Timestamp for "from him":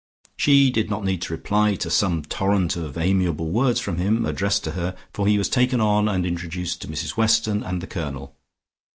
3.79-4.25